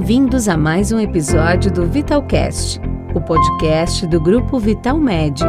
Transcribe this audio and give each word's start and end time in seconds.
Bem-vindos 0.00 0.48
a 0.48 0.56
mais 0.56 0.90
um 0.92 0.98
episódio 0.98 1.70
do 1.70 1.84
Vitalcast, 1.84 2.80
o 3.14 3.20
podcast 3.20 4.06
do 4.06 4.18
grupo 4.18 4.58
Vital 4.58 4.98
Med. 4.98 5.42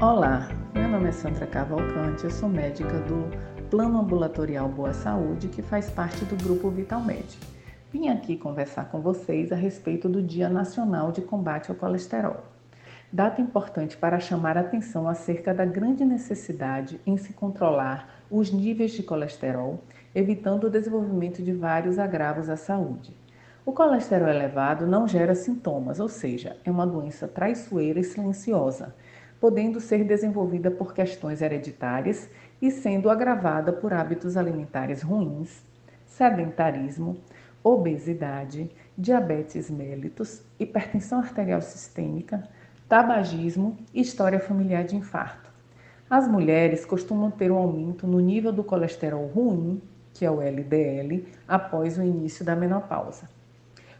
Olá, 0.00 0.48
meu 0.74 0.88
nome 0.88 1.08
é 1.08 1.12
Sandra 1.12 1.46
Cavalcante, 1.46 2.24
eu 2.24 2.30
sou 2.30 2.48
médica 2.48 2.98
do 2.98 3.30
Plano 3.70 4.00
Ambulatorial 4.00 4.68
Boa 4.68 4.92
Saúde, 4.92 5.46
que 5.46 5.62
faz 5.62 5.88
parte 5.88 6.24
do 6.24 6.34
Grupo 6.42 6.68
Vital 6.70 7.00
Med. 7.00 7.38
Vim 7.92 8.08
aqui 8.08 8.36
conversar 8.36 8.90
com 8.90 9.00
vocês 9.00 9.52
a 9.52 9.54
respeito 9.54 10.08
do 10.08 10.20
Dia 10.20 10.48
Nacional 10.48 11.12
de 11.12 11.22
Combate 11.22 11.70
ao 11.70 11.76
Colesterol. 11.76 12.38
Data 13.12 13.40
importante 13.40 13.96
para 13.96 14.18
chamar 14.18 14.58
atenção 14.58 15.08
acerca 15.08 15.54
da 15.54 15.64
grande 15.64 16.04
necessidade 16.04 17.00
em 17.06 17.16
se 17.16 17.32
controlar 17.32 18.24
os 18.28 18.50
níveis 18.50 18.90
de 18.90 19.04
colesterol, 19.04 19.84
evitando 20.12 20.64
o 20.64 20.70
desenvolvimento 20.70 21.40
de 21.40 21.52
vários 21.52 21.96
agravos 21.96 22.48
à 22.48 22.56
saúde. 22.56 23.16
O 23.64 23.70
colesterol 23.70 24.30
elevado 24.30 24.84
não 24.84 25.06
gera 25.06 25.36
sintomas, 25.36 26.00
ou 26.00 26.08
seja, 26.08 26.56
é 26.64 26.70
uma 26.72 26.88
doença 26.88 27.28
traiçoeira 27.28 28.00
e 28.00 28.04
silenciosa, 28.04 28.92
podendo 29.40 29.80
ser 29.80 30.04
desenvolvida 30.04 30.70
por 30.70 30.92
questões 30.92 31.40
hereditárias 31.40 32.28
e 32.60 32.70
sendo 32.70 33.08
agravada 33.08 33.72
por 33.72 33.92
hábitos 33.92 34.36
alimentares 34.36 35.02
ruins, 35.02 35.62
sedentarismo, 36.06 37.16
obesidade, 37.62 38.70
diabetes 38.96 39.70
mellitus, 39.70 40.42
hipertensão 40.58 41.18
arterial 41.18 41.62
sistêmica, 41.62 42.42
tabagismo 42.88 43.78
e 43.94 44.00
história 44.00 44.40
familiar 44.40 44.84
de 44.84 44.96
infarto. 44.96 45.50
As 46.08 46.26
mulheres 46.26 46.84
costumam 46.84 47.30
ter 47.30 47.52
um 47.52 47.56
aumento 47.56 48.06
no 48.06 48.18
nível 48.18 48.52
do 48.52 48.64
colesterol 48.64 49.26
ruim, 49.26 49.80
que 50.12 50.24
é 50.24 50.30
o 50.30 50.42
LDL, 50.42 51.24
após 51.46 51.96
o 51.96 52.02
início 52.02 52.44
da 52.44 52.56
menopausa. 52.56 53.28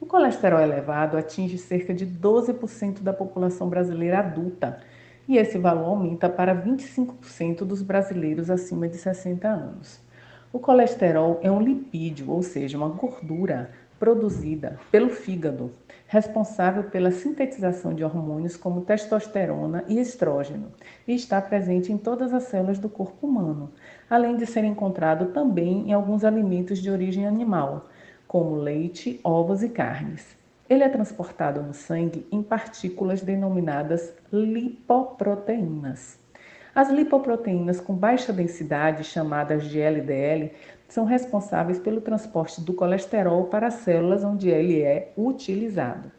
O 0.00 0.06
colesterol 0.06 0.60
elevado 0.60 1.16
atinge 1.16 1.56
cerca 1.56 1.94
de 1.94 2.06
12% 2.06 3.00
da 3.00 3.12
população 3.12 3.68
brasileira 3.68 4.18
adulta 4.18 4.80
e 5.28 5.36
esse 5.36 5.58
valor 5.58 5.86
aumenta 5.86 6.28
para 6.28 6.54
25% 6.54 7.64
dos 7.64 7.82
brasileiros 7.82 8.50
acima 8.50 8.88
de 8.88 8.96
60 8.96 9.48
anos. 9.48 10.00
O 10.52 10.58
colesterol 10.58 11.40
é 11.42 11.50
um 11.50 11.60
lipídio, 11.60 12.30
ou 12.30 12.42
seja, 12.42 12.78
uma 12.78 12.88
gordura 12.88 13.70
produzida 13.98 14.78
pelo 14.90 15.08
fígado, 15.08 15.72
responsável 16.06 16.84
pela 16.84 17.10
sintetização 17.10 17.94
de 17.94 18.04
hormônios 18.04 18.56
como 18.56 18.82
testosterona 18.82 19.84
e 19.88 19.98
estrógeno, 19.98 20.68
e 21.08 21.14
está 21.14 21.40
presente 21.40 21.90
em 21.90 21.98
todas 21.98 22.32
as 22.32 22.44
células 22.44 22.78
do 22.78 22.88
corpo 22.88 23.26
humano, 23.26 23.72
além 24.08 24.36
de 24.36 24.46
ser 24.46 24.62
encontrado 24.64 25.32
também 25.32 25.88
em 25.88 25.92
alguns 25.92 26.24
alimentos 26.24 26.80
de 26.80 26.90
origem 26.90 27.26
animal, 27.26 27.88
como 28.28 28.56
leite, 28.56 29.18
ovos 29.24 29.62
e 29.62 29.68
carnes. 29.68 30.36
Ele 30.68 30.82
é 30.82 30.88
transportado 30.88 31.62
no 31.62 31.74
sangue 31.74 32.26
em 32.32 32.42
partículas 32.42 33.20
denominadas 33.20 34.14
lipoproteínas. 34.32 36.18
As 36.74 36.90
lipoproteínas 36.90 37.80
com 37.80 37.94
baixa 37.94 38.32
densidade, 38.32 39.04
chamadas 39.04 39.64
de 39.64 39.78
LDL, 39.78 40.52
são 40.88 41.04
responsáveis 41.04 41.78
pelo 41.78 42.00
transporte 42.00 42.62
do 42.62 42.72
colesterol 42.72 43.44
para 43.44 43.66
as 43.66 43.74
células 43.74 44.24
onde 44.24 44.48
ele 44.48 44.80
é 44.82 45.12
utilizado. 45.16 46.10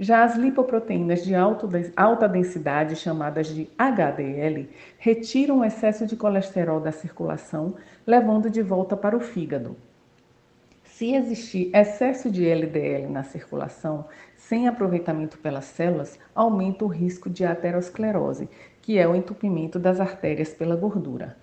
Já 0.00 0.24
as 0.24 0.36
lipoproteínas 0.36 1.24
de 1.24 1.34
alta 1.34 2.28
densidade, 2.28 2.96
chamadas 2.96 3.46
de 3.46 3.68
HDL, 3.78 4.68
retiram 4.98 5.60
o 5.60 5.64
excesso 5.64 6.04
de 6.04 6.16
colesterol 6.16 6.80
da 6.80 6.92
circulação, 6.92 7.74
levando 8.06 8.50
de 8.50 8.60
volta 8.60 8.96
para 8.96 9.16
o 9.16 9.20
fígado. 9.20 9.76
Se 10.98 11.14
existir 11.14 11.70
excesso 11.72 12.28
de 12.28 12.44
LDL 12.44 13.06
na 13.08 13.22
circulação, 13.22 14.06
sem 14.36 14.66
aproveitamento 14.66 15.38
pelas 15.38 15.66
células, 15.66 16.18
aumenta 16.34 16.84
o 16.84 16.88
risco 16.88 17.30
de 17.30 17.44
aterosclerose, 17.44 18.48
que 18.82 18.98
é 18.98 19.06
o 19.06 19.14
entupimento 19.14 19.78
das 19.78 20.00
artérias 20.00 20.52
pela 20.52 20.74
gordura. 20.74 21.36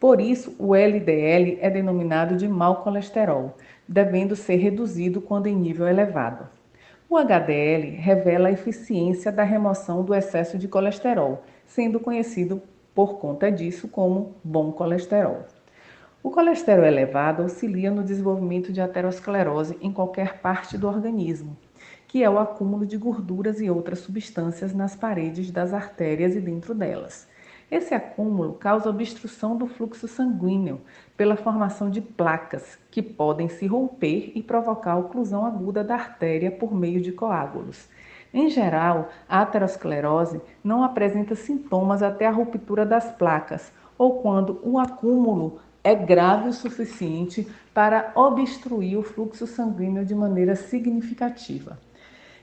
Por 0.00 0.18
isso, 0.18 0.56
o 0.58 0.74
LDL 0.74 1.58
é 1.60 1.68
denominado 1.68 2.36
de 2.36 2.48
mau 2.48 2.76
colesterol, 2.76 3.54
devendo 3.86 4.34
ser 4.34 4.56
reduzido 4.56 5.20
quando 5.20 5.46
em 5.46 5.56
nível 5.56 5.86
elevado. 5.86 6.48
O 7.06 7.18
HDL 7.18 7.90
revela 7.98 8.48
a 8.48 8.52
eficiência 8.52 9.30
da 9.30 9.42
remoção 9.42 10.02
do 10.02 10.14
excesso 10.14 10.56
de 10.56 10.68
colesterol, 10.68 11.42
sendo 11.66 12.00
conhecido 12.00 12.62
por 12.94 13.18
conta 13.18 13.52
disso 13.52 13.88
como 13.88 14.36
bom 14.42 14.72
colesterol. 14.72 15.44
O 16.24 16.30
colesterol 16.30 16.84
elevado 16.84 17.42
auxilia 17.42 17.90
no 17.90 18.04
desenvolvimento 18.04 18.72
de 18.72 18.80
aterosclerose 18.80 19.76
em 19.80 19.92
qualquer 19.92 20.38
parte 20.38 20.78
do 20.78 20.86
organismo, 20.86 21.56
que 22.06 22.22
é 22.22 22.30
o 22.30 22.38
acúmulo 22.38 22.86
de 22.86 22.96
gorduras 22.96 23.60
e 23.60 23.68
outras 23.68 23.98
substâncias 23.98 24.72
nas 24.72 24.94
paredes 24.94 25.50
das 25.50 25.74
artérias 25.74 26.36
e 26.36 26.40
dentro 26.40 26.76
delas. 26.76 27.28
Esse 27.68 27.92
acúmulo 27.92 28.52
causa 28.52 28.88
obstrução 28.88 29.56
do 29.56 29.66
fluxo 29.66 30.06
sanguíneo 30.06 30.80
pela 31.16 31.34
formação 31.34 31.90
de 31.90 32.00
placas 32.00 32.78
que 32.88 33.02
podem 33.02 33.48
se 33.48 33.66
romper 33.66 34.30
e 34.36 34.42
provocar 34.44 34.96
oclusão 34.96 35.44
aguda 35.44 35.82
da 35.82 35.94
artéria 35.94 36.52
por 36.52 36.72
meio 36.72 37.00
de 37.00 37.10
coágulos. 37.10 37.88
Em 38.32 38.48
geral, 38.48 39.08
a 39.28 39.40
aterosclerose 39.40 40.40
não 40.62 40.84
apresenta 40.84 41.34
sintomas 41.34 42.00
até 42.00 42.26
a 42.26 42.30
ruptura 42.30 42.86
das 42.86 43.10
placas 43.10 43.72
ou 43.98 44.20
quando 44.20 44.60
o 44.62 44.78
acúmulo 44.78 45.60
é 45.84 45.94
grave 45.94 46.48
o 46.48 46.52
suficiente 46.52 47.46
para 47.74 48.12
obstruir 48.14 48.96
o 48.96 49.02
fluxo 49.02 49.46
sanguíneo 49.46 50.04
de 50.04 50.14
maneira 50.14 50.54
significativa. 50.54 51.78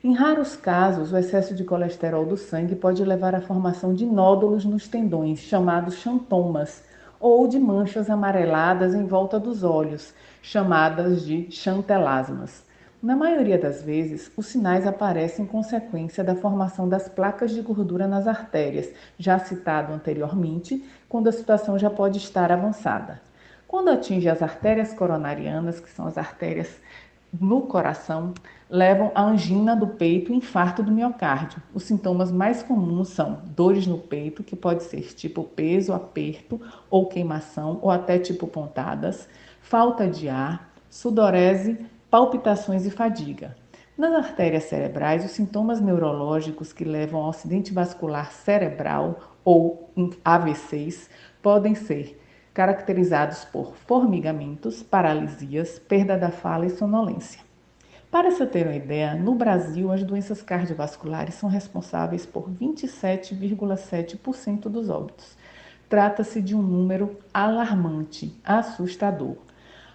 Em 0.03 0.13
raros 0.13 0.55
casos, 0.55 1.11
o 1.11 1.17
excesso 1.17 1.53
de 1.53 1.63
colesterol 1.63 2.25
do 2.25 2.38
sangue 2.38 2.75
pode 2.75 3.03
levar 3.03 3.35
à 3.35 3.41
formação 3.41 3.94
de 3.94 4.05
nódulos 4.05 4.66
nos 4.66 4.88
tendões, 4.88 5.39
chamados 5.39 5.95
xantomas, 5.95 6.83
ou 7.19 7.47
de 7.47 7.59
manchas 7.59 8.09
amareladas 8.09 8.94
em 8.94 9.05
volta 9.05 9.39
dos 9.39 9.63
olhos, 9.63 10.13
chamadas 10.41 11.25
de 11.25 11.51
xantelasmas. 11.51 12.63
Na 13.01 13.16
maioria 13.16 13.57
das 13.57 13.81
vezes, 13.81 14.29
os 14.35 14.47
sinais 14.47 14.85
aparecem 14.85 15.45
em 15.45 15.47
consequência 15.47 16.23
da 16.23 16.35
formação 16.35 16.88
das 16.88 17.07
placas 17.07 17.51
de 17.51 17.61
gordura 17.61 18.07
nas 18.07 18.28
artérias, 18.28 18.89
já 19.17 19.39
citado 19.39 19.94
anteriormente, 19.94 20.83
quando 21.07 21.28
a 21.28 21.31
situação 21.31 21.79
já 21.79 21.89
pode 21.89 22.17
estar 22.17 22.51
avançada. 22.51 23.28
Quando 23.69 23.90
atinge 23.90 24.28
as 24.28 24.41
artérias 24.41 24.94
coronarianas, 24.94 25.80
que 25.80 25.91
são 25.91 26.07
as 26.07 26.18
artérias 26.18 26.81
no 27.40 27.62
coração, 27.62 28.34
levam 28.68 29.12
a 29.13 29.22
angina 29.22 29.75
do 29.75 29.85
peito 29.85 30.34
e 30.34 30.35
infarto 30.35 30.81
do 30.81 30.91
miocárdio. 30.91 31.62
Os 31.72 31.84
sintomas 31.84 32.31
mais 32.31 32.63
comuns 32.63 33.09
são 33.09 33.44
dores 33.56 33.85
no 33.85 34.00
peito, 34.00 34.44
que 34.44 34.56
pode 34.56 34.81
ser 34.81 35.13
tipo 35.13 35.44
peso, 35.44 35.94
aperto 35.94 36.59
ou 36.90 37.06
queimação, 37.06 37.78
ou 37.84 37.91
até 37.91 38.18
tipo 38.18 38.47
pontadas, 38.47 39.29
falta 39.62 40.08
de 40.08 40.28
ar, 40.28 40.74
sudorese, 40.90 41.78
palpitações 42.09 42.88
e 42.88 42.90
fadiga. 42.90 43.56
Nas 43.96 44.16
artérias 44.16 44.63
cerebrais, 44.63 45.24
os 45.24 45.29
sintomas 45.29 45.79
neurológicos 45.79 46.74
que 46.74 46.84
levam 46.84 47.22
ao 47.22 47.29
acidente 47.29 47.72
vascular 47.72 48.31
cerebral 48.31 49.38
ou 49.46 49.91
AVCs 50.25 51.08
podem 51.44 51.75
ser 51.75 52.19
caracterizados 52.53 53.46
por 53.46 53.75
formigamentos, 53.75 54.84
paralisias, 54.84 55.79
perda 55.79 56.17
da 56.17 56.31
fala 56.31 56.66
e 56.66 56.69
sonolência. 56.69 57.49
Para 58.11 58.31
se 58.31 58.46
ter 58.47 58.66
uma 58.66 58.75
ideia, 58.75 59.13
no 59.13 59.35
Brasil 59.35 59.91
as 59.91 60.03
doenças 60.03 60.41
cardiovasculares 60.41 61.35
são 61.35 61.47
responsáveis 61.47 62.25
por 62.25 62.49
27,7% 62.49 64.61
dos 64.61 64.90
óbitos. 64.90 65.37
Trata-se 65.87 66.41
de 66.41 66.55
um 66.55 66.61
número 66.61 67.19
alarmante, 67.31 68.35
assustador. 68.43 69.35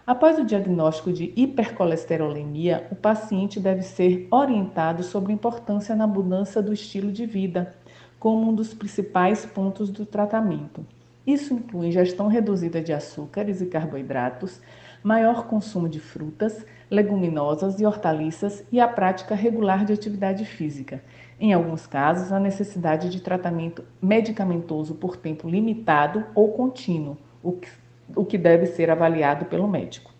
Após 0.07 0.39
o 0.39 0.45
diagnóstico 0.45 1.13
de 1.13 1.33
hipercolesterolemia, 1.35 2.87
o 2.91 2.95
paciente 2.95 3.59
deve 3.59 3.83
ser 3.83 4.29
orientado 4.31 5.03
sobre 5.03 5.33
a 5.33 5.35
importância 5.35 5.97
na 5.97 6.07
mudança 6.07 6.63
do 6.63 6.73
estilo 6.73 7.11
de 7.11 7.27
vida, 7.27 7.75
como 8.21 8.49
um 8.51 8.55
dos 8.55 8.73
principais 8.75 9.45
pontos 9.45 9.91
do 9.91 10.07
tratamento. 10.07 10.87
Isso 11.27 11.55
inclui 11.55 11.89
ingestão 11.89 12.29
reduzida 12.29 12.83
de 12.83 12.93
açúcares 12.93 13.61
e 13.61 13.67
carboidratos, 13.67 14.61
maior 15.03 15.47
consumo 15.47 15.89
de 15.89 16.01
frutas, 16.01 16.65
leguminosas 16.91 17.81
e 17.81 17.87
hortaliças 17.87 18.65
e 18.71 18.81
a 18.81 18.89
prática 18.89 19.35
regular 19.35 19.85
de 19.85 19.93
atividade 19.93 20.45
física. 20.45 21.03
Em 21.41 21.53
alguns 21.53 21.87
casos, 21.87 22.33
a 22.33 22.39
necessidade 22.39 23.11
de 23.11 23.21
tratamento 23.21 23.85
medicamentoso 24.01 24.95
por 24.95 25.17
tempo 25.17 25.49
limitado 25.49 26.25
ou 26.35 26.53
contínuo, 26.53 27.17
o 27.43 28.25
que, 28.25 28.39
deve 28.39 28.67
ser 28.67 28.91
avaliado 28.91 29.47
pelo 29.47 29.69
médico. 29.69 30.13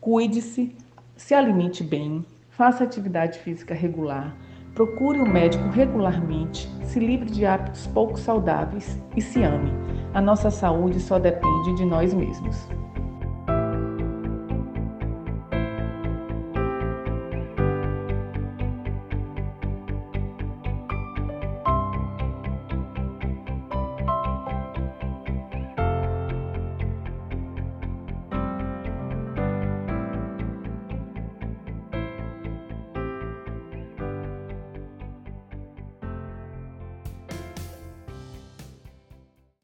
Cuide-se, 0.00 0.74
se 1.16 1.34
alimente 1.34 1.84
bem, 1.84 2.24
faça 2.48 2.84
atividade 2.84 3.38
física 3.38 3.74
regular, 3.74 4.36
procure 4.74 5.18
o 5.18 5.24
um 5.24 5.32
médico 5.32 5.68
regularmente, 5.68 6.68
se 6.84 6.98
livre 6.98 7.30
de 7.30 7.46
hábitos 7.46 7.86
pouco 7.86 8.18
saudáveis 8.18 8.98
e 9.16 9.20
se 9.20 9.42
ame. 9.42 9.89
A 10.12 10.20
nossa 10.20 10.50
saúde 10.50 10.98
só 10.98 11.18
depende 11.18 11.76
de 11.76 11.84
nós 11.84 12.12
mesmos. 12.12 12.68